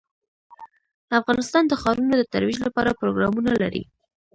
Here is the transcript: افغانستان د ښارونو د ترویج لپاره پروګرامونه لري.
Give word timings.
افغانستان 1.19 1.63
د 1.67 1.73
ښارونو 1.81 2.13
د 2.17 2.23
ترویج 2.33 2.57
لپاره 2.67 2.97
پروګرامونه 3.01 3.51
لري. 3.61 3.83